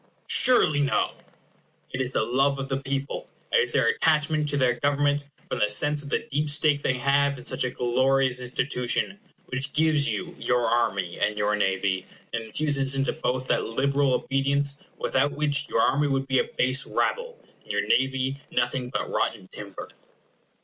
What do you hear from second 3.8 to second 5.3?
attachment to their government,